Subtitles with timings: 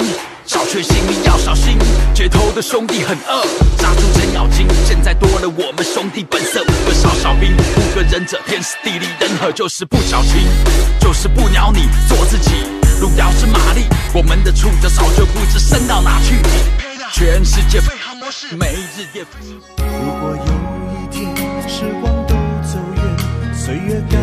[0.00, 1.78] 小星星，小确幸你要小心。
[2.14, 3.42] 街头的兄弟很饿，
[3.78, 4.66] 杀出程咬金。
[4.84, 10.40] 现在多了我们兄弟本色，五个少小兵，五个忍者，天时地利人和，就是不矫情，
[11.00, 12.50] 就是不鸟你，做自己。
[13.00, 16.36] 路遥知马力，我们的触角早就不知伸到哪去。
[17.12, 19.60] 全世界飞航模式，每日夜飞行。
[19.78, 20.52] 如果有
[20.94, 21.34] 一天
[21.68, 24.18] 时光都走远，岁月改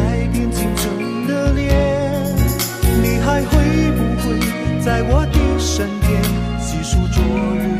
[5.77, 6.23] 身边
[6.59, 7.76] 细数昨日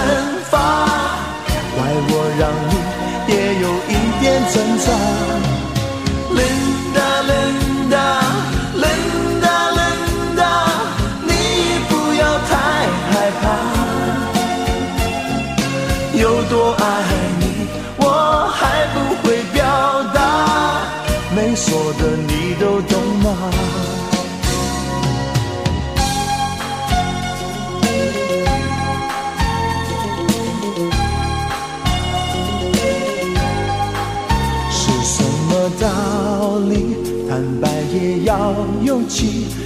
[0.00, 0.06] 惩
[0.50, 0.56] 罚，
[1.76, 1.78] 怪
[2.08, 2.72] 我让你
[3.32, 5.49] 也有一点挣扎。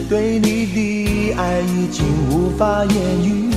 [0.08, 3.50] 对你的爱已经无法言语。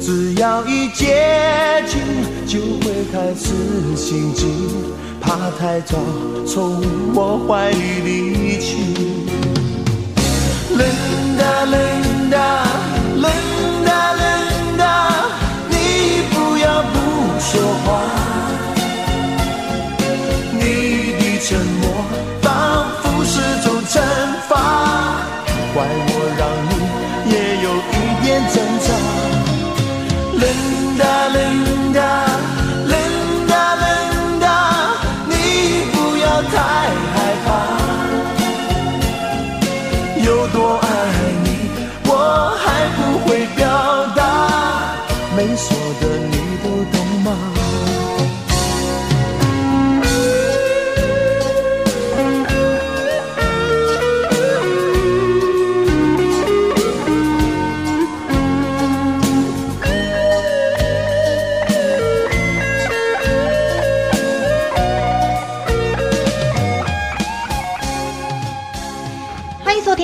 [0.00, 2.00] 只要一接近，
[2.46, 4.46] 就会开始心悸，
[5.20, 5.96] 怕太早
[6.46, 6.80] 从
[7.14, 9.25] 我怀里离去。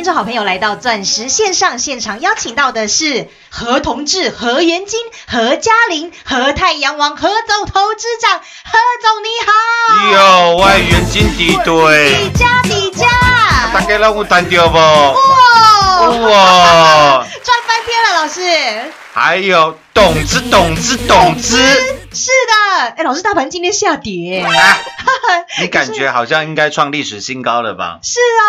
[0.03, 9.53] 听众好朋友来到钻石线上现场，邀请到的是何同志、何元金、何嘉玲、何太阳王、何总投资长，何总你好。
[10.11, 13.07] 哟，我的元金敌对底，价底价，
[13.73, 14.77] 大家让我单掉不？
[14.77, 18.93] 哇哇，赚翻天了，老师。
[19.13, 21.57] 还有董子、董子、董子，
[22.15, 24.51] 是的，哎，老师，大盘今天下跌，啊，
[25.61, 27.99] 你感觉好像应该创历史新高了吧？
[28.03, 28.45] 是啊，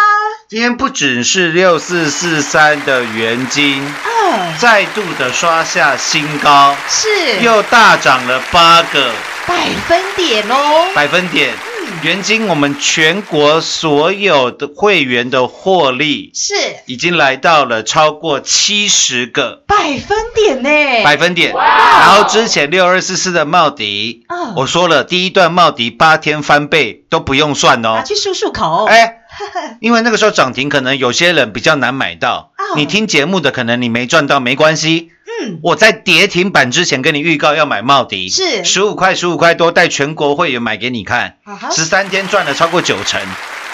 [0.49, 7.39] 今天不只是六四四三的元金啊，再度的刷下新高，是。
[7.41, 9.11] 又大涨了八个。
[9.45, 9.55] 百
[9.87, 11.53] 分点哦，百分点。
[12.03, 16.53] 元金我们全国所有的会员的获利是
[16.85, 21.53] 已经来到了超过七十个百分点呢，百分点。
[21.53, 28.03] 然后之前六二四四的茂迪，嗯我说了第一段茂迪八天翻倍都不用算哦拿。
[28.03, 29.19] 去漱漱口，哎，
[29.79, 32.51] 因为那个时候涨停，可能有些人比较难买到。
[32.57, 35.11] 哦你听节目的，可能你没赚到，没关系。
[35.43, 38.63] 嗯，我在跌停板之前跟你预告要买茂迪，是。
[38.63, 41.37] 十五块，十五块多，带全国会员买给你看
[41.71, 43.21] 十三天赚了超过九成。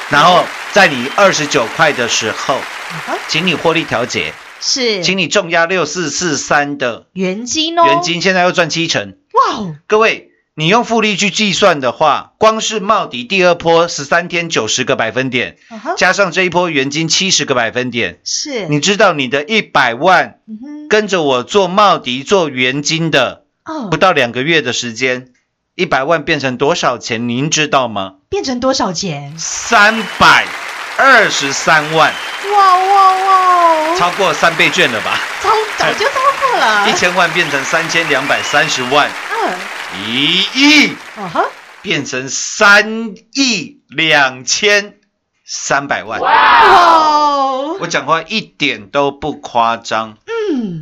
[0.10, 2.58] 然后在你二十九块的时候，
[3.28, 5.04] 请你获利调节，是。
[5.04, 9.16] 请你重压六四四三的原金哦，元金，现在又赚七成。
[9.34, 15.58] 哇哦，各位，你用复利去计算的话，光是茂迪第二波十三天九十个百分点，
[15.96, 20.40] 加上这一波原金七十个百分点，是，你知道你的一百万
[20.90, 25.28] 跟着我做茂迪做元金的，哦不到两个月的时间，
[25.76, 27.30] 一百万变成多少钱？
[27.30, 28.16] 您知道吗？
[28.28, 29.36] 变成多少钱？
[29.38, 30.46] 三百
[30.98, 32.12] 二十三万，
[32.52, 35.20] 哇哇哇，超过三倍券了吧？
[35.44, 39.56] 超早就超过了， 一千万变成三千两百三十万，嗯，
[40.08, 41.46] 一亿啊哈，
[41.84, 44.96] 变成三亿两千
[45.46, 46.20] 三百万。
[46.20, 50.18] 哇哦，我讲话一点都不夸张。
[50.26, 50.34] 嗯，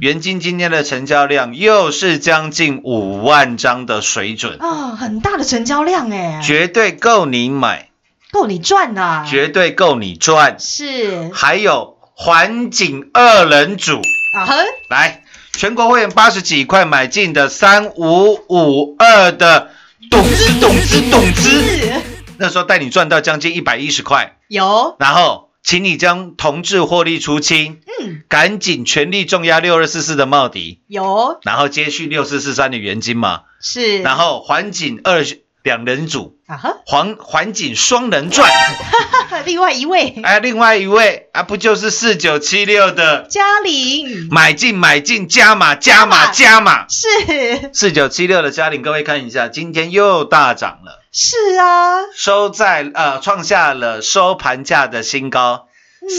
[0.02, 7.90] 元金今天的成交量又是将近五万张的水准，啊，很大的成交量哎，绝对够你买，
[8.32, 10.58] 够你赚的，绝对够你赚。
[10.60, 11.30] 是。
[11.34, 14.02] 还有环景二人组，
[14.36, 14.46] 啊。
[14.46, 14.56] 哼，
[14.90, 15.24] 来，
[15.54, 19.72] 全国会员八十几块买进的三五五二的
[20.10, 21.94] 董之董之董之，
[22.38, 31.42] 那时候带你赚到将近一百一十块，有，然后请你将同志获利出清，嗯，赶紧全力重压六二四四的茂迪，有。
[31.44, 35.26] 然后接续六四四三的元金嘛，是，然后环景二
[35.64, 38.50] 两人组，啊哈，环环景双人转，
[39.44, 40.16] 另外一位。
[40.24, 41.28] 哎，另外一位。
[41.34, 44.30] 啊，不就是四九七六的嘉玲。
[44.32, 46.32] 买进买进加码加码。
[46.32, 47.72] 加码，是。
[47.74, 55.68] 四九七六的嘉玲，各位看一下，今天又大涨了，是啊，收在呃创下了收盘价的新高，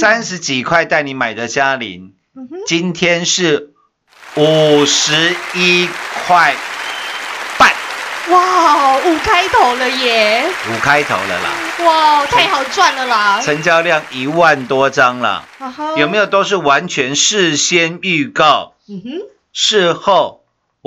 [0.01, 3.75] 三十几块带你买的嘉玲，嗯，今天是
[4.35, 5.89] 五十一
[6.27, 6.57] 块
[7.59, 7.73] 半，
[8.31, 19.11] 哇，五开头了耶，五开头了啦，哇，太好赚了啦，成交量一万多张了，啊有没有都是完全事先预告，嗯哼，
[19.53, 20.38] 事后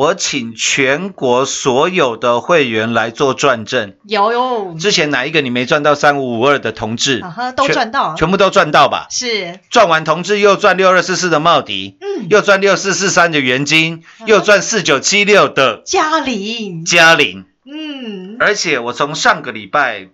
[0.01, 3.93] 我请全国所有的会员来做转正。
[4.07, 4.31] 有。
[4.31, 7.23] 有，之前哪一个你没赚到三五五二的同志？
[7.55, 9.05] 都全赚到，全部都赚到吧？
[9.11, 17.45] 是，赚完同志又赚六二四四的茂迪，嗯，又赚六四四三的元金，又赚四九七六的嘉玲，嘉玲。
[17.63, 20.07] 嗯，而且我从上个礼拜，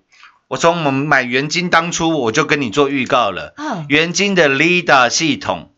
[0.50, 5.72] 我从我们买元金当初我就跟你做预告了，啊，元金的 LIDA 系统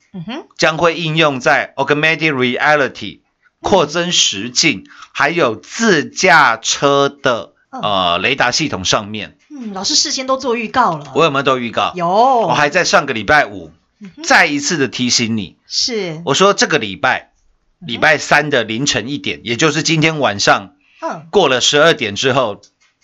[0.58, 3.20] 将会应用在 Augmented Reality
[3.62, 9.38] 扩增实境，还有自驾车的呃雷达系统上面。
[9.50, 11.92] 嗯，老师事先都做预告了，我有没有都预告？
[11.96, 17.34] 有，我还在上个礼拜五嗯再一次的提醒你，是，我说这个礼拜
[17.80, 21.28] 礼拜三的凌晨一点，也就是今天晚上嗯。
[21.30, 22.62] 过了十二点之后，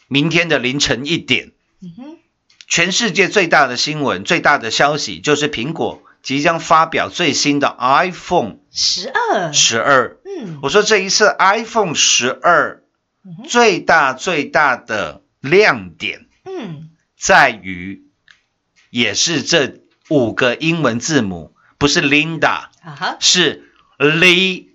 [0.08, 2.18] 明天的凌晨一点，嗯哼，
[2.68, 10.18] 全世界最大的新闻、最大的消息就是苹果即将发表最新的 iPhone 十二，十二。
[10.26, 12.84] 嗯，我说这一次 iPhone 十二
[13.48, 18.04] 最大最大的亮点嗯，在于，
[18.90, 19.80] 也是这
[20.10, 24.66] 五个英文字母，不是 Linda，啊哈，是 Linda。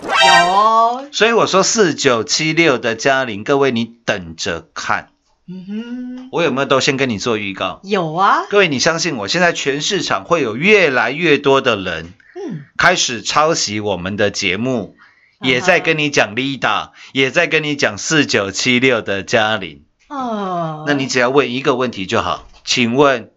[0.00, 5.10] 有，所以我说四九七六的嘉玲，各位你等着看，
[5.46, 7.80] 嗯哼，我有没有都先跟你做预告？
[7.84, 12.14] 有啊，各位你相信我，现在全市场会有越来越多的人
[12.46, 14.96] 嗯，开始抄袭我们的节目，
[15.40, 19.84] 也在跟你讲 Lida，也在跟你讲四九七六的嘉玲。
[20.08, 23.30] 哦，那你只要问一个问题就好，请问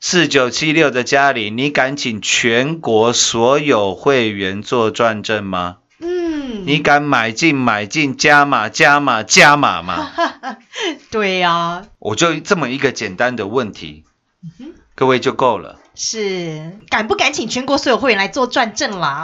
[0.00, 5.78] 四九七六的嘉玲，你敢请全国所有会员做转正吗？
[6.00, 10.12] 嗯，你敢买进买进加码加码加码吗？
[11.10, 14.04] 对呀，我就这么一个简单的问题
[14.60, 15.77] 嗯，各位就够了。
[15.98, 19.20] 是敢不敢请全国所有会员来做转正啦？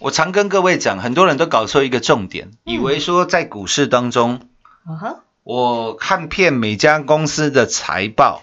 [0.00, 4.40] 我常跟各位讲，很多人都搞错一个重点，以为说在股市当中，
[4.84, 8.42] 啊，我看遍每家公司的财报，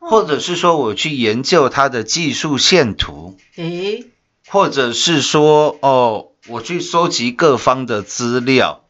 [0.00, 4.06] 嗯或者是说我去研究它的技术线图，诶，
[4.48, 8.84] 或者是说哦，我去收集各方的资料，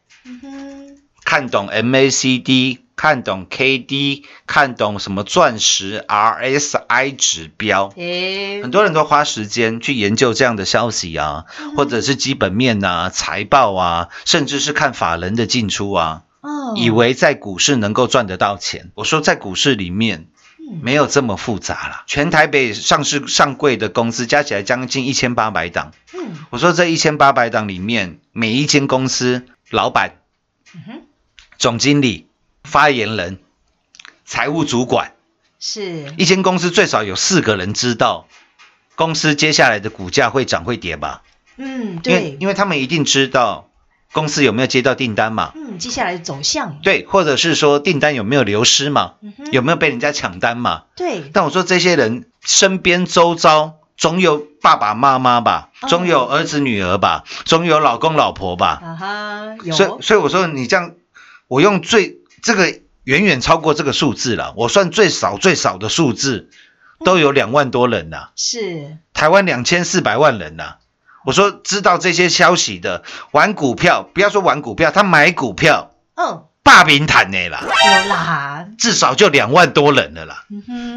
[1.23, 6.80] 看懂 MACD，看懂 KD，看懂什么钻石 RSI
[7.17, 7.93] 指标。
[7.95, 11.45] 诶，很多人都花时间去研究这样的消息啊，
[11.77, 16.73] 或者是基本面啊、财报啊，甚至是看法人的进出啊，哦。
[16.75, 18.91] 以为在股市能够赚得到钱。
[18.95, 20.27] 我说在股市里面
[20.59, 20.79] 嗯。
[20.81, 25.93] 没有这么复杂啦，全台北上市上柜的公司加起来将近一千八百档。
[26.13, 26.35] 嗯。
[26.49, 30.17] 我说这一千八百档里面，每一间公司老板、
[31.57, 32.27] 总经理、
[32.63, 33.39] 发言人、
[34.25, 35.13] 财务主管，
[35.61, 38.27] 是，一间公司最少有四个人知道
[38.95, 41.21] 公司接下来的股价会涨会跌吧？
[41.55, 43.69] 嗯，因为对，因为他们一定知道
[44.11, 50.85] 公司有没有接到订单嘛，嗯，接下来的走向，对，或者是说订单有没有流失嘛，嗯，有没有被人家抢单嘛？
[50.95, 60.95] 对，但我说这些人身边周遭总有爸爸妈妈吧，哦总有儿子女儿吧，总有老公老婆吧，啊哈，有，所以所以我说你这样，
[61.47, 66.49] 我用最这个远远超过这个数字了，我算最少最少的数字
[67.03, 70.75] 都有两万多人呐、是，台湾两千四百万人呐、
[71.25, 80.45] 我说知道这些消息的玩股票，不要说玩股票，他买股票嗯，霸平坦呢啦，有啦，至少就两万多人了啦。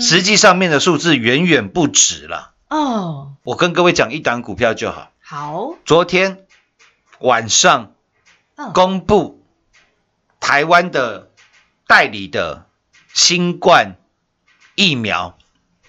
[0.01, 2.53] 实际上面的数字远远不止了。
[2.69, 5.11] 哦，我跟各位讲一档股票就好。
[5.23, 6.45] 好，昨天
[7.21, 7.93] 晚上
[8.57, 9.43] 嗯，公布
[10.41, 11.31] 台湾的
[11.87, 12.67] 代理的
[13.13, 13.97] 新冠
[14.75, 15.37] 疫苗，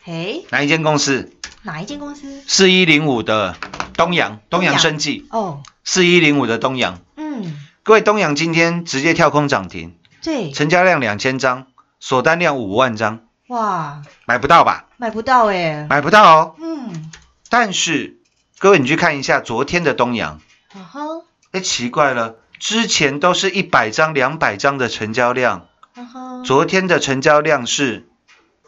[0.04, 1.32] 嘿，哪一间公司？
[1.64, 2.44] 哪一间公司？
[2.48, 3.56] 四一零五的
[3.94, 4.78] 东阳，东阳。
[4.78, 7.00] 生技，哦，四一零五的东阳。
[7.16, 11.68] 嗯，各位，东阳今天直接跳空涨停，对，成交量两千张，
[12.00, 14.88] 锁单量五万张，哇，买不到吧？
[14.98, 16.56] 买不到哎，买不到哦。
[16.60, 17.12] 嗯，
[17.50, 18.18] 但是
[18.60, 20.42] 各位，你去看一下昨天的东阳，
[20.74, 21.02] 啊哈，
[21.52, 25.68] 哎，奇怪了，之前都是一百张、两百张的成交量，
[26.44, 28.08] 昨天的成交量是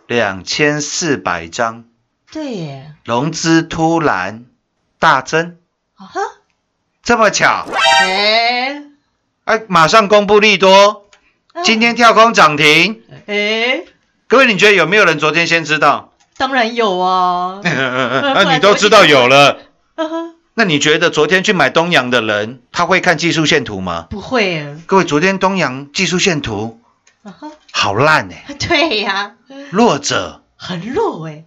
[0.08, 1.84] 两千四百张，
[2.32, 4.46] 对耶，融资突然
[4.98, 5.58] 大增，
[5.96, 6.22] 啊哈，
[7.04, 7.68] 这么巧？
[8.02, 8.84] 哎，
[9.44, 11.06] 哎，马上公布利多，
[11.54, 11.64] 嗯。
[11.64, 13.04] 今天跳空涨停。
[13.26, 13.84] 哎，
[14.28, 16.14] 各位，你觉得有没有人昨天先知道？
[16.38, 19.58] 当然有啊， 那你都知道有了，
[20.54, 24.08] 那你觉得昨天去买东阳的人，他会看技术线图吗？
[24.10, 24.60] 不会。
[24.60, 26.80] 啊，各位，昨天东阳技术线图
[27.80, 29.34] 好烂哎、 对呀，
[29.70, 31.46] 弱者很弱哎，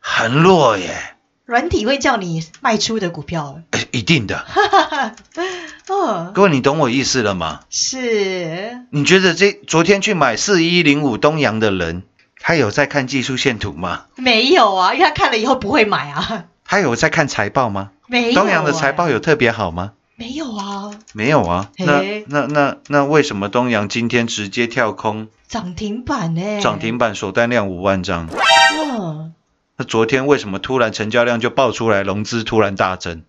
[0.00, 4.44] 很弱耶，软体会叫你卖出的股票，哎一定的。
[5.86, 7.60] 哦，各位，你懂我意思了吗？
[7.70, 12.02] 是，你觉得这昨天去买四一零五东阳的人，
[12.40, 14.06] 他有在看技术线图吗？
[14.16, 17.90] 没有啊，因为他看了以后不会买啊，他有在看财报吗？
[18.08, 19.92] 没有，东阳的财报有特别好吗？
[20.20, 20.90] 没有啊？
[21.14, 21.70] 没有啊。
[21.78, 26.60] 那那那那为什么东阳今天直接跳空涨停板呢？
[26.60, 28.28] 涨停板，锁单量五万张？
[28.28, 29.32] 嗯，
[29.78, 33.22] 那昨天为什么突然成交量就爆出来，融资突然大增？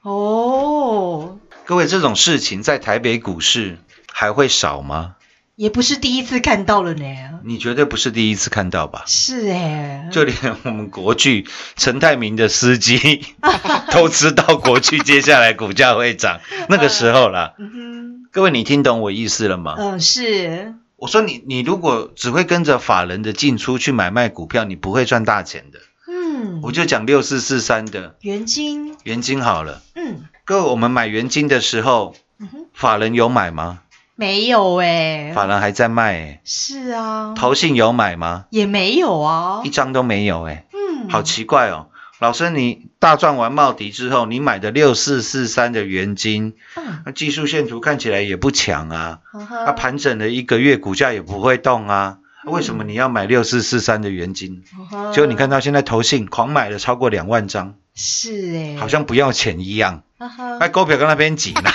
[0.00, 1.36] 哦，
[1.66, 3.76] 各位，这种事情在台北股市
[4.10, 5.16] 还会少吗？
[5.58, 7.04] 也不是第一次看到了呢。
[7.42, 9.02] 你绝对不是第一次看到吧？
[9.08, 13.24] 是哎，就连我们国巨陈泰明的司机
[13.90, 16.38] 都知道国巨接下来股价会涨，
[16.70, 17.54] 那个时候啦。
[17.58, 19.74] 嗯各位，你听懂我意思了吗？
[19.76, 25.80] 嗯，是，我说你，你如果只会跟着法人的进出去买卖股票，你不会赚大钱的。
[26.06, 29.82] 嗯，我就讲六四四三的元金，元金好了。
[29.96, 33.80] 嗯各位，我们买元金的时候，嗯，法人有买吗？
[34.20, 38.46] 没有哎，法人还在卖、欸，是啊，投信有买吗？
[38.50, 39.60] 也没有啊。
[39.62, 41.86] 一，张都没有、欸，嗯，好奇怪哦。
[42.18, 52.18] 老师，你大赚完茂迪之后，你买的六四四三的元金，嗯，那技术线图看起来也不强啊，哈它哈，盘整了一个月，股价也不会动啊。
[52.44, 52.52] 嗯。
[52.52, 54.64] 为什么你要买六四四三的元金？
[54.90, 61.70] 哈哈结果你看到现在投信狂买了超过两万张，是哎，好像不要钱一样，哈哈，哎，股票跟那边挤呢。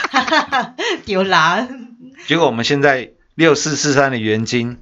[1.06, 1.66] 丢啦，
[2.28, 4.80] 结果我们现在六四四三的元金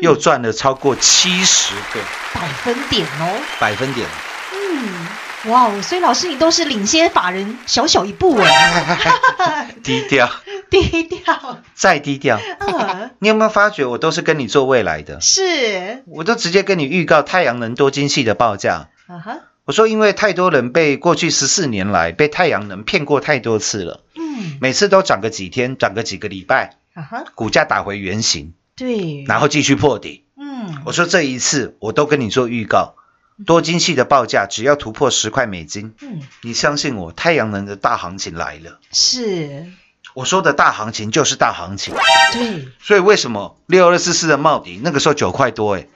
[0.00, 2.00] 又赚了超过七十个。
[2.34, 4.06] 百分点哦，百分点。
[4.52, 10.30] 嗯，哇哦，所以老师你都是领先法人小小一步哎， 低调，
[10.70, 12.38] 低调，再低调。
[12.60, 15.20] 嗯，你有没有发觉我都是跟你做未来的？
[15.20, 24.25] 是，我都直接跟你预告太阳能多晶系的报价，啊哈，我说，因为太多人被过去十四年来被太阳能骗过太多次了，嗯，
[24.60, 30.24] 每次都涨个几天，涨个几个礼拜，啊哈，股价打回原形，对，然后继续破底。
[30.38, 32.94] 嗯，我说这一次我都跟你做预告，
[33.46, 38.78] 多精细的报价只要突破十块美金，嗯，你相信我，太阳能的大行情来了。
[38.92, 39.66] 是，
[40.14, 41.94] 我说的大行情就是大行情，
[42.32, 45.86] 对，所以为什么六二四四的茂迪那个时候九块多哎，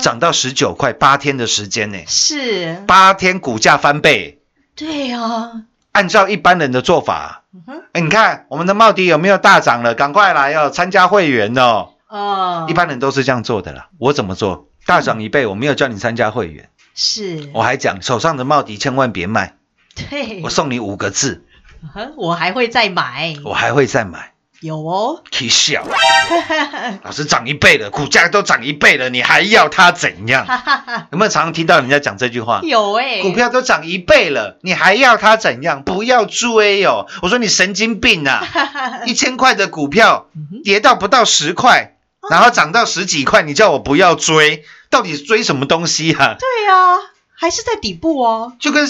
[0.00, 4.40] 涨到十九块，八天的时间呢，是，八天股价翻倍。
[4.76, 7.43] 对啊，按照一般人的做法，
[7.92, 9.94] 哎，你看我们的茂迪有没有大涨了？
[9.94, 11.90] 赶快来哦，参加会员哦。
[12.08, 13.88] 哦，一般人都是这样做的啦。
[13.98, 14.68] 我怎么做？
[14.86, 19.54] 大涨一倍，我没有叫你参加会员，是，我还讲手上的茂迪千万别卖，
[19.94, 21.46] 对，我送你五个字，
[22.16, 24.33] 我还会再买，我还会再买。
[24.64, 25.84] 有哦，可以笑，
[27.04, 30.46] 老师涨一倍了，股价都涨一倍了，你还要它怎样？
[31.12, 32.60] 有没有常常听到人家讲这句话？
[32.64, 35.82] 有哎，股票都涨一倍了，你还要它怎样？
[35.84, 37.06] 不要追哦！
[37.20, 38.42] 我说你神经病啊！
[39.04, 40.28] 一千块的股票
[40.64, 41.96] 跌到不到十块，
[42.30, 46.36] 然后涨到十几块，你叫我不要追，到底追什么东西啊？
[46.40, 46.96] 对啊，
[47.36, 48.86] 还是在底部哦，就跟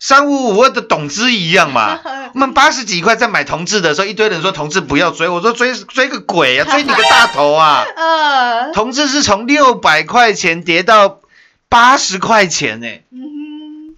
[0.00, 2.00] 三五五二的董资一样嘛。
[2.34, 7.84] 我们八十几块在买同志的时候，一堆人说同志不要追，我说追追个鬼啊， 追你个大头啊！
[7.96, 11.20] 呃， 同志是从六百块钱跌到
[11.68, 13.28] 八十块钱呢、嗯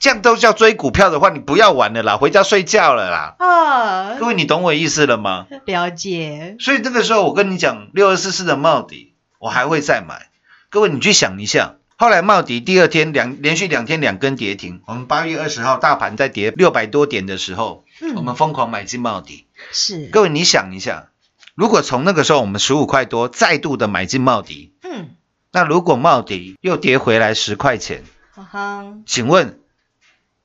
[0.01, 3.35] 这样都叫追股票的话，你不要玩了啦，回家睡觉了啦。
[3.39, 5.47] 哼，啊，各位，你懂我意思了吗？
[5.67, 10.29] 了解，所以这个时候我跟你讲，六二四四的帽底，我还会再买。
[10.71, 18.15] 各位，你去想一下，后来茂迪第二天两连续两天两根跌停，我们八月二十号大盘在跌六百多点的时候，嗯。
[18.15, 19.45] 我们疯狂买进茂迪。
[19.71, 21.11] 是，各位，你想一下，
[21.55, 25.11] 如果从那个时候我们十五块多再度的买进茂迪，嗯，
[25.53, 29.61] 那如果茂迪又跌回来十块钱，哈哈，请问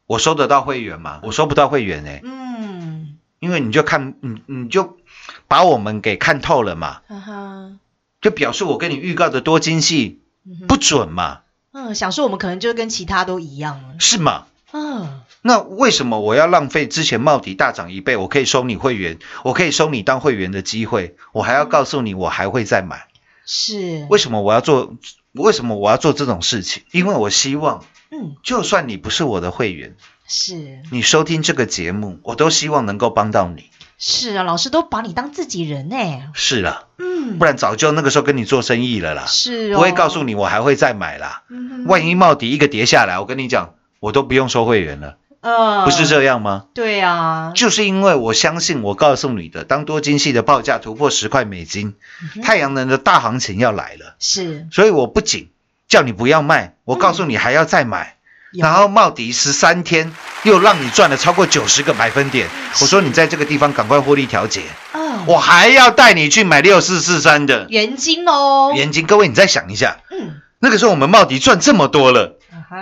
[0.08, 1.22] 我收得到会员吗？
[1.24, 4.98] 我收不到会员哎、嗯，因为你就看你你就
[5.48, 7.72] 把我们给看透了嘛，哈哈，
[8.20, 10.20] 就表示我跟你预告的多精细
[10.68, 11.44] 不准嘛，
[11.78, 14.46] 嗯，想说我们可能就跟其他都一样了，是吗？
[14.72, 23.08] 嗯，那为什么我要浪费之前帽底大涨一倍，我可以收你会员，我可以收你当会员的机会，我还要告诉你我还会再买？
[23.46, 24.96] 是，为什么我要做？
[25.34, 26.84] 为什么我要做这种事情？
[26.92, 33.70] 因为我希望，嗯，就算你不是我的会员，是你收听这个节目，我都希望能够帮到你。
[33.98, 35.96] 是啊，老师都把你当自己人呢，
[36.34, 37.38] 是啦，嗯。
[37.40, 41.42] 不，然早就那个时候跟你做生意了啦，是哦，不会告诉你我还会再买啦。
[41.50, 46.66] 嗯哼，万一帽底一个跌下来，我跟你讲，我都不用收会员了，呃，不是这样吗？
[46.76, 51.96] 对啊，就是因为我相信我告诉你的，当多晶系的报价突破十块美金，
[52.36, 55.50] 嗯太阳能的大行情要来了，是，所以我不仅
[55.88, 58.15] 叫你不要卖，我告诉你还要再买，有
[58.58, 60.12] 然后茂迪十三天
[60.44, 62.48] 又让你赚了超过九十个百分点，
[62.82, 64.62] 我说你在这个地方赶快获利调节，
[64.94, 67.68] 嗯，我还要带你去买六四四三的。
[67.70, 72.78] 元金哦，元金，各位你再想一下，嗯，那个时候我们茂迪赚这么多了，啊哈，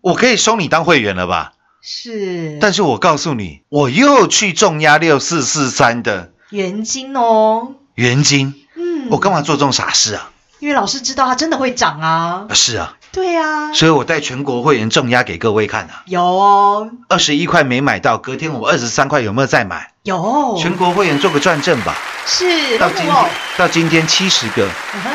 [0.00, 1.52] 我可以收你当会员了吧？
[1.80, 10.30] 是，但是我告诉你，我又去重压六四四三的元金哦，元金，嗯，我干嘛做这种傻事啊？
[10.58, 19.92] 因为老师知道它真的会涨啊啊，是啊，对啊，所以我带全国会员重压给各位看啊，有哦，二十一块没买到，隔天我二十三块有没有再买？
[20.02, 21.94] 有，全国会员做个转正吧，
[22.26, 24.68] 是，到今天哦，到今天七十个，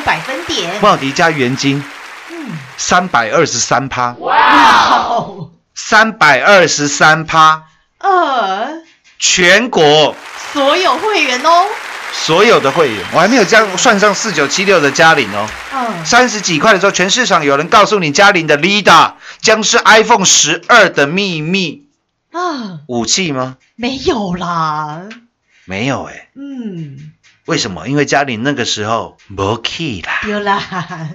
[0.03, 1.83] 百分点，茂迪加元金。
[2.29, 4.35] 嗯，三百二十三趴，哇
[5.07, 7.63] 哦，三百二十三趴，
[7.99, 8.81] 呃，
[9.19, 10.15] 全国。
[10.51, 11.65] 所有会员哦，
[12.13, 15.49] 所有的会员，我还没有加算上四九七六的嘉玲哦。
[15.73, 21.87] 嗯，三十几块的时候，全市场有人告诉你嘉玲的 Lida 将是 iPhone 十二的秘密
[22.31, 23.57] 啊，武器吗？
[23.75, 25.01] 没有啦，
[25.65, 27.11] 没有哎、嗯，
[27.45, 27.87] 为什么？
[27.87, 31.09] 因为嘉玲那个时候没 key 啦，有啦，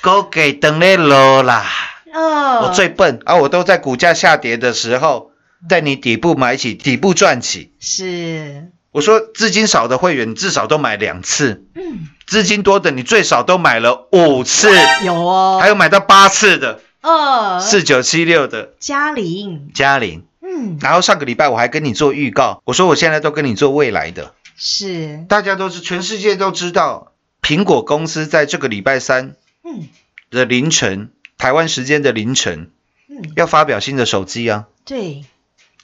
[0.00, 1.66] 高给等嘞落啦。
[2.14, 3.34] 哦，我最笨啊！
[3.34, 5.32] 我都在股价下跌的时候
[5.68, 7.72] 在你底部买起，底部赚起。
[7.80, 14.68] 是，我说资金少的会员，你至少都买两次；嗯，资金多的，你最少都买了五次，
[15.04, 16.78] 有哦，还有买到八次的。
[17.00, 18.70] 呃，四九七六的。
[18.78, 20.24] 嘉玲，嘉玲。
[20.40, 27.10] 嗯，然后上个礼拜我还跟你做预告，我说我现在都跟你做未来的，是，大家都是全世界都知道，
[27.42, 29.88] 苹果公司在这个礼拜三嗯。
[30.30, 32.70] 的凌晨，台湾时间的凌晨
[33.08, 34.66] 嗯，要发表新的手机啊。
[34.84, 35.24] 对，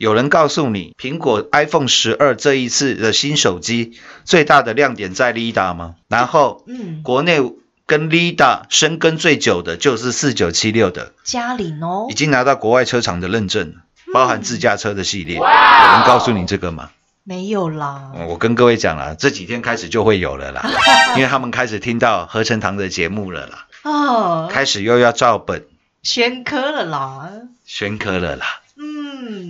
[0.00, 5.96] 有人告诉你，苹果 iPhone 十二这一次的新手机最大的亮点在 LiDAR 吗？
[6.08, 7.38] 然后嗯，国内
[7.84, 13.74] 跟 Lida 深耕最久的就是四九七六的，嘉玲哦已，经拿到国外车厂的认证，
[14.14, 15.36] 包含自驾车的系列。
[15.36, 16.88] 有人告诉你这个吗？
[17.22, 20.64] 没有啦，嗯我跟各位讲啦，这几天开始就会有了啦，
[21.14, 25.66] 因为他们开始听到合成堂的节目了啦，哦，开始又要照本
[26.02, 27.28] 宣科了啦，
[27.66, 28.46] 宣科了啦。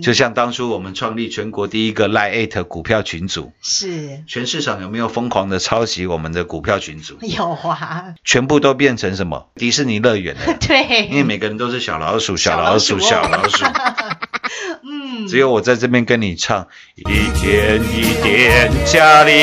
[0.01, 4.23] 嗯，就像当初我们创立全国第一个 Line Eight 股票群组，是。
[4.27, 7.17] 全市场有没有疯狂的抄袭我们的股票群组？
[7.21, 9.49] 有啊，全部都变成什么？
[9.55, 10.57] 迪士尼乐园了。
[10.59, 13.65] 对，因为每个人都是小老鼠，小小老鼠，小老鼠。
[14.83, 17.03] 嗯，只有我在这边跟你唱，一
[17.39, 19.33] 天一点加力，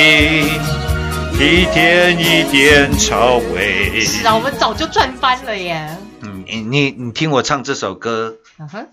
[1.38, 4.01] 一天一点超威。
[4.01, 5.88] 是啊，我们早就赚翻了耶，
[6.23, 8.88] 嗯，你你你听我唱这首歌嗯哼，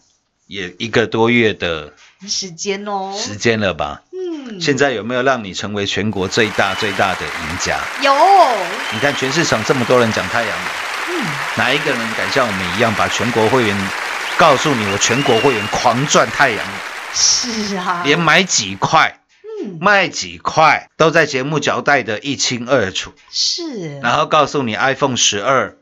[0.47, 1.93] 也一个多月的
[2.27, 4.01] 时间哦，时间了吧？
[4.11, 7.79] 嗯，现在有没有让你成为全国最大最大的赢家？
[8.01, 8.13] 有，
[8.93, 10.67] 你看全市场这么多人讲太阳能，
[11.17, 11.25] 嗯，
[11.57, 13.75] 哪一个人敢像我们一样把全国会员
[14.37, 16.57] 告诉你，我全国会员狂赚太阳？
[16.57, 16.75] 能，
[17.13, 19.19] 是啊，连买几块。
[19.63, 19.77] 嗯。
[19.79, 25.77] 卖几块都在节目交代的一清二楚，是，然后告诉你 iPhone 十二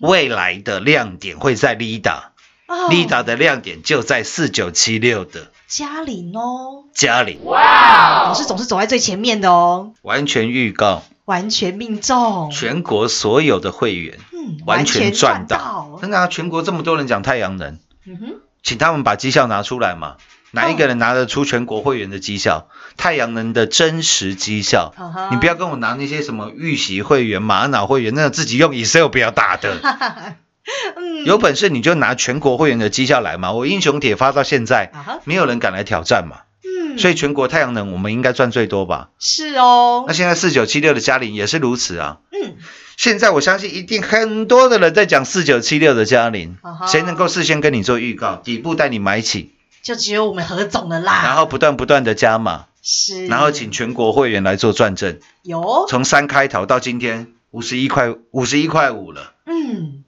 [0.00, 2.33] 未来的亮点会在 Lida，Lida、
[2.66, 2.88] 哦。
[2.90, 11.02] Lida 的亮点就在四九七六的嘉玲哦，嘉玲，哇，老师总是走在最前面的哦，完全预告。
[11.24, 15.56] 完全命中，全国所有的会员嗯，完全赚到。
[15.56, 16.26] 到，，真的啊！
[16.26, 20.16] 全国这么多人讲太阳能，嗯哼，请他们把绩效拿出来嘛。
[20.50, 22.68] 哪一个人拿得出全国会员的绩效？
[22.98, 24.92] 太阳能的真实绩效。
[25.30, 29.80] 你不要跟我拿那些什么预习会员、玛瑙会员，那种自己用 Excel 不要打的。
[30.96, 33.52] 嗯，有本事你就拿全国会员的绩效来嘛！
[33.52, 36.40] 我英雄帖发到现在啊，没有人敢来挑战嘛。
[36.64, 39.10] 嗯，所以全国太阳能我们应该赚最多吧？
[39.18, 40.04] 是哦。
[40.06, 42.18] 那，现在四九七六的嘉玲也是如此啊。
[42.30, 42.56] 嗯，
[42.96, 60.03] 现在我相信一定很多的人在讲四九七六的嘉玲啊，谁能够事先跟你做预告，底部带你买起，就只有我们何总了啦，然后不断不断的加码，是，然后请全国会员来做转正，有，从三开头到今天五十一块五十一块五了，嗯，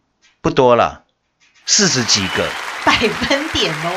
[0.47, 1.03] 不多了，
[1.67, 2.49] 四十几个。
[2.85, 3.91] 百分点哦，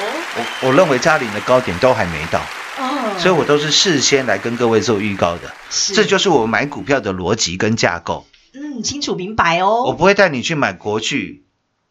[0.63, 2.41] 我我认为嘉玲的高点都还没到。
[2.79, 8.25] 哦，所以我都是事先来跟各位做预告的，是这就是我买股票的逻辑跟架构。
[8.55, 11.45] 嗯清楚明白哦，我不会带你去买国巨、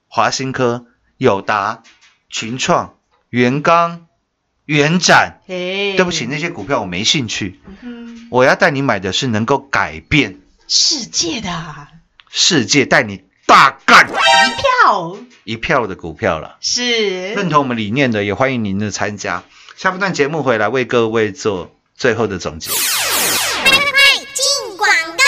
[0.08, 0.86] 华新科、
[1.18, 1.84] 友达、
[2.28, 2.96] 群创、
[3.30, 4.08] 元刚、
[4.64, 5.40] 元展。
[5.46, 7.60] 哎，对不起，那些股票我没兴趣。
[7.82, 11.90] 嗯，我要带你买的是能够改变世界的啊
[12.28, 14.12] 世界、带你大干一
[14.60, 16.58] 票一票的股票了。
[16.60, 19.42] 是认同我们理念的，也欢迎您的参加。
[19.74, 22.70] 下半段节目回来为各位做最后的总结。
[22.70, 24.44] 进
[24.76, 25.24] 广告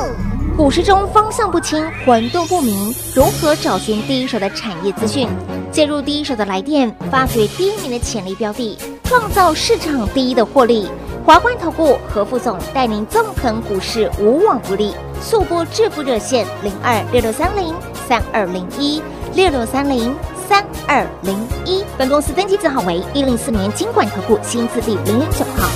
[0.00, 0.08] 喽！
[0.56, 5.28] 股市中方向不清、混沌不明，如何找寻第一手的产业资讯？
[5.70, 10.90] 介入第一手的来电，发掘第一名的潜力标的，创造市场第一的获利。
[11.24, 14.92] 华冠投顾何副总带领纵横股市，无往不利。
[15.22, 17.74] 速播致富热线零二六六三零
[18.08, 19.00] 三二零一
[19.34, 20.14] 六六三零
[20.48, 21.84] 三二零一。
[21.96, 25.68] 本公司登记字号为一零四年经管投顾新字第零零九号。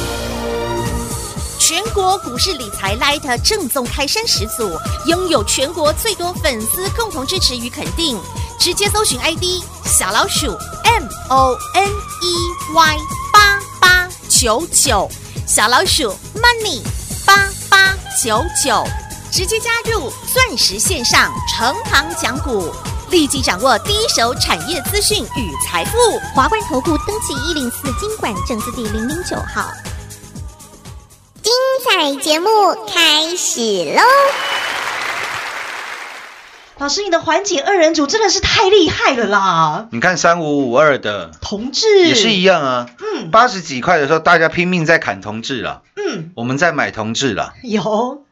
[1.59, 4.70] 全国股市理财 Light 正宗开山始祖，
[5.06, 8.18] 拥有全国最多粉丝共同支持与肯定。
[8.59, 10.46] 直接搜寻 ID 小老鼠
[10.85, 12.96] M O N E Y
[13.32, 15.09] 八八九九，
[15.46, 16.82] 小老鼠 Money
[17.24, 18.82] 八八九九，
[19.37, 22.72] 直接加入钻石线上成行讲股。
[23.11, 25.99] 立即掌握第一手产业资讯与财富。
[26.35, 29.70] 华冠投顾登记一零四经管证字第零零九号。
[31.42, 31.53] 精
[31.85, 32.49] 彩节目
[32.88, 33.61] 开始
[33.94, 34.01] 喽！
[36.79, 39.88] 老师，你的环节二人组真的是太厉害了啦！
[39.92, 48.25] 你看三五五二的同志也是一样啊，嗯八十几块的时候，大家拼命在砍同志了，嗯，我们在买同志了，有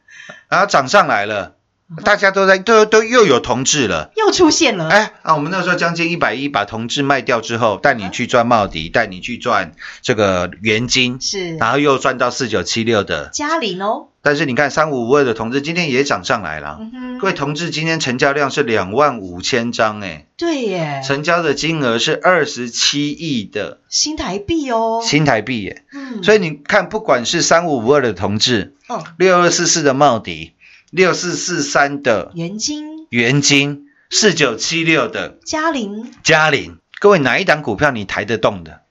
[0.55, 1.57] 然后涨上来了，
[2.05, 4.13] 大家都在都都又有同志了。
[4.17, 11.57] 又出现了，哎啊，我们那时候将近一百一，把同志卖掉之后，带你去赚茂迪，带你去赚这个元金，是。
[11.57, 13.31] 然后又赚到四九七六的。
[13.33, 16.79] 嘉玲哦，但是你看三五五二的同志今天也涨上来了。
[16.81, 23.81] 嗯，各位同志，今天成交量是两万五千张，哎，对耶，成交的金额是二十七亿的。
[23.89, 25.85] 新台币哦，新台币，耶。
[25.93, 30.53] 嗯，所以你看，不管是三五五二的同志，嗯，六二四四的茂迪，
[30.91, 38.83] 六四四三的元金元金，四九七六的嘉玲嘉玲，各位哪一档股票你抬得动的？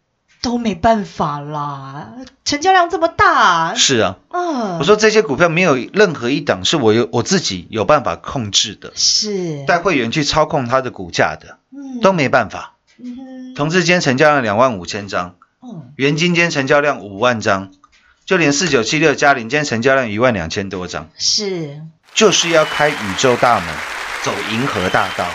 [0.42, 12.02] 都没办法啦，成交量这么大，是啊，嗯，我说这些股票没有任何一档是我有我自己有办法控制的，是，带会员去操控它的股价的，嗯。
[12.02, 12.76] 都没办法。
[12.98, 17.72] 嗯同志间成交量两万五千张，嗯元金今天成交量五万张，
[18.26, 21.82] 就连四九七六嘉陵今天成交量一万两千多张，是。
[22.14, 23.68] 就是要开宇宙大门，
[24.24, 25.26] 走银河大道。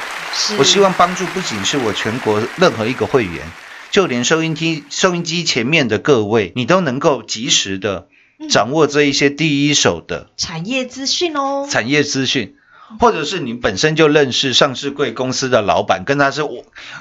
[0.58, 3.46] 我希望帮助不仅是我全国任何一个会员，
[3.90, 8.06] 就连收音机收音机前面的各位，你都能够及时的
[8.48, 12.54] 掌握这一些第一手的产业资讯哦，产业资讯，
[12.98, 16.42] 或者是你本身就认识上市贵公司的老板，跟他是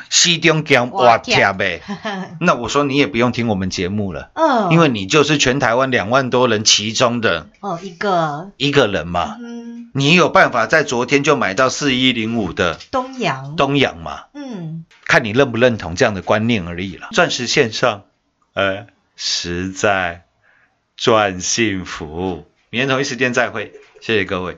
[0.10, 1.82] 西中江哇天呗，
[2.42, 14.26] 那我说你也不用听我们节目了，嗯，因为你就是全台湾两万多人其中的哦一个一个人嘛，嗯你有办法在昨天就买到四一零五的东阳，东阳嘛？
[14.34, 17.08] 嗯看你认不认同这样的观念而已了。
[17.14, 18.04] 钻石线上，
[18.54, 20.26] 呃，实在
[20.98, 22.46] 赚幸福。
[22.70, 23.72] 明天同一时间再会，
[24.02, 24.58] 谢谢各位。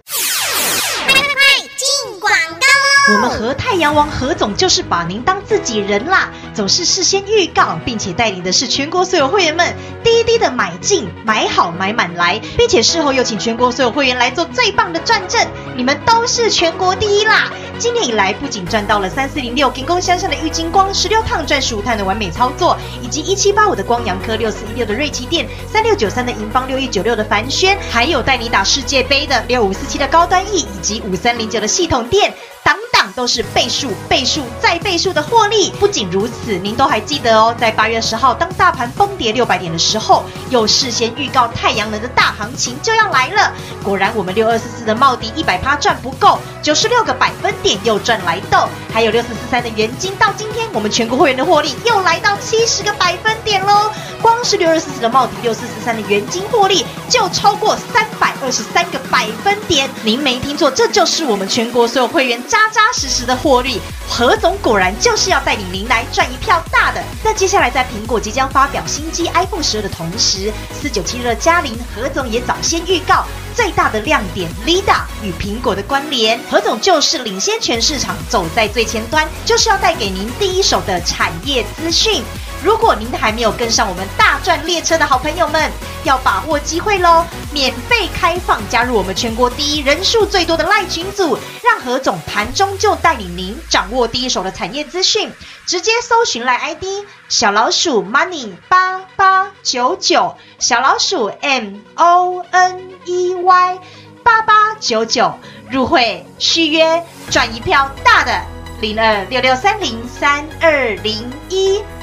[3.12, 15.44] 我们和太阳王何总就是把您当自己人啦，总是事先预告，并且带领的是全国所有会员们滴滴的买进、买好、买满来，并且事后又请全国所有会员来做最棒的转正，
[15.76, 17.52] 你们都是全国第一啦！
[17.80, 32.32] 今年以来，不仅赚到了三四零六金光相向的郁金光十六趟赚十五趟的完美操作，以及一七八五的光阳科、六四一六的瑞奇店、三六九三的银邦、六一九六的凡轩，还有带你打世界杯的六五四七的高端 E 以及五三零九的系统店。
[32.62, 35.72] 等等都是倍数、倍数再倍数的获利。
[35.72, 43.52] 不仅如此，您都还记得哦，在八月十号当大盘崩跌六百点的时候，又事先预告太阳能的大行情就要来了。
[43.84, 53.92] 果然，我们六二四四的茂迪一百趴赚不够，九十六个百分点又赚来豆，还有六四四三的元金，到今天我们全国会员的获利又来到七十个百分点喽。
[54.22, 59.90] 光是六二四四的茂迪，六四四三的元金获利就超过三百二十三个百分点。
[60.04, 63.82] 您没听错，这就是我们全国所有会员扎扎实实的获利。
[64.08, 67.04] 何总果然就是要带领您来赚一票大的。
[67.24, 73.26] 那接下来在苹果即将发表新机 iPhone 十二的同时，四九七六的嘉玲何总也早先预告。
[73.56, 82.24] 最大的亮点，Lida 与苹果的关联，何总就是领先全市场，走在最前端，就是要带给您第一手的产业资讯。
[82.64, 85.72] 如果您还没有跟上我们大赚列车的好朋友们，
[86.04, 87.26] 要把握机会喽！
[87.54, 95.32] 免费开放加入我们全国第一人数最多的赖群组，让何总盘中就带领您掌握第一手的产业资讯。
[95.66, 96.84] 直接搜寻赖 ID
[97.30, 103.80] 小老鼠 money 八八九九，小老鼠 M O N E Y
[104.24, 108.42] 八八九九，入会续约赚一票大的
[108.82, 111.82] 零二六六三零三二零一。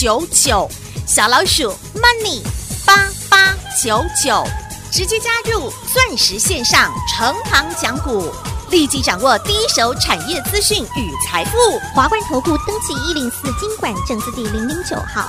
[0.00, 0.70] 九九，
[1.08, 2.40] 小老鼠 Money
[2.86, 4.44] 八八九九，
[4.92, 8.32] 直接加入钻石线上成行讲股，
[8.70, 11.58] 立即掌握第一手产业资讯与财富。
[11.96, 15.28] 华冠投顾登记一零四经管证字第零零九号。